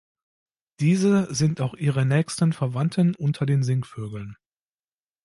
Diese 0.79 1.31
sind 1.31 1.61
auch 1.61 1.75
ihre 1.75 2.07
nächsten 2.07 2.53
Verwandten 2.53 3.13
unter 3.13 3.45
den 3.45 3.61
Singvögeln. 3.61 4.35